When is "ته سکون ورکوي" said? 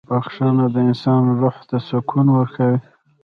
1.69-2.77